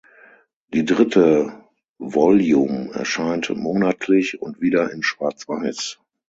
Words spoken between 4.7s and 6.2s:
in Schwarz-Weiß.